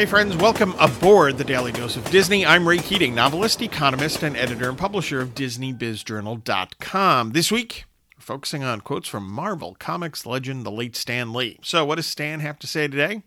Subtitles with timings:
[0.00, 2.46] Hey, friends, welcome aboard the Daily Dose of Disney.
[2.46, 7.32] I'm Ray Keating, novelist, economist, and editor and publisher of DisneyBizJournal.com.
[7.32, 7.84] This week,
[8.16, 11.58] we're focusing on quotes from Marvel Comics legend, the late Stan Lee.
[11.62, 13.24] So, what does Stan have to say today?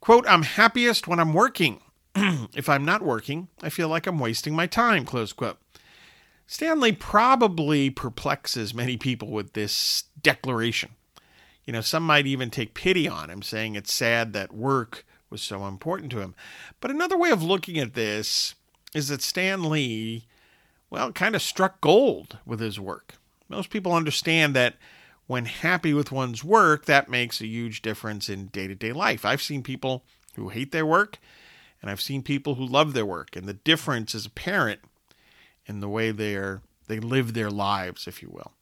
[0.00, 1.80] Quote, I'm happiest when I'm working.
[2.14, 5.56] if I'm not working, I feel like I'm wasting my time, close quote.
[6.46, 10.90] Stan Lee probably perplexes many people with this declaration.
[11.64, 15.42] You know, some might even take pity on him, saying it's sad that work was
[15.42, 16.32] so important to him.
[16.80, 18.54] But another way of looking at this
[18.94, 20.26] is that Stan Lee,
[20.90, 23.16] well, kind of struck gold with his work.
[23.48, 24.76] Most people understand that
[25.26, 29.24] when happy with one's work, that makes a huge difference in day to day life.
[29.24, 30.04] I've seen people
[30.36, 31.18] who hate their work,
[31.82, 34.82] and I've seen people who love their work, and the difference is apparent
[35.66, 38.52] in the way they're they live their lives, if you will.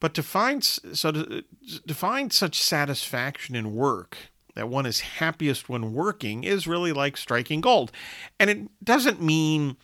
[0.00, 1.44] But to find so to,
[1.86, 4.18] to find such satisfaction in work
[4.56, 7.92] that one is happiest when working is really like striking gold.
[8.40, 9.76] And it doesn't mean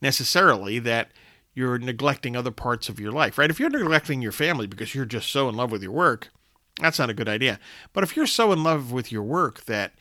[0.00, 1.10] necessarily that
[1.52, 3.50] you're neglecting other parts of your life, right?
[3.50, 6.30] If you're neglecting your family because you're just so in love with your work,
[6.80, 7.60] that's not a good idea.
[7.92, 9.94] But if you're so in love with your work that,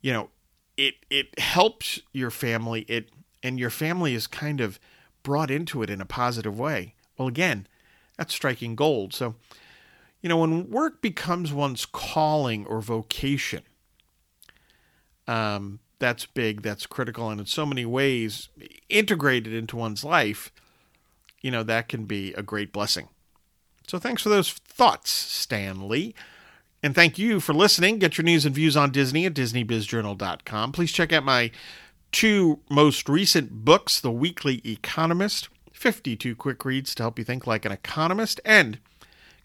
[0.00, 0.30] you know,
[0.76, 3.10] it it helps your family, it
[3.42, 4.78] and your family is kind of
[5.22, 6.94] brought into it in a positive way.
[7.16, 7.66] Well, again,
[8.16, 9.14] that's striking gold.
[9.14, 9.34] So
[10.22, 13.62] you know, when work becomes one's calling or vocation,
[15.28, 18.48] um, that's big, that's critical, and in so many ways
[18.88, 20.52] integrated into one's life,
[21.40, 23.08] you know, that can be a great blessing.
[23.86, 26.14] So thanks for those thoughts, Stan Lee.
[26.82, 27.98] And thank you for listening.
[27.98, 30.72] Get your news and views on Disney at DisneyBizJournal.com.
[30.72, 31.50] Please check out my
[32.12, 37.64] two most recent books The Weekly Economist, 52 quick reads to help you think like
[37.64, 38.78] an economist, and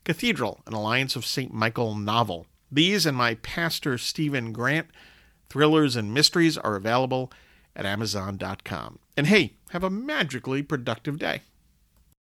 [0.04, 1.54] Cathedral, an Alliance of St.
[1.54, 2.48] Michael novel.
[2.72, 4.88] These and my Pastor Stephen Grant
[5.50, 7.32] thrillers and mysteries are available
[7.76, 9.00] at Amazon.com.
[9.18, 11.42] And hey, have a magically productive day.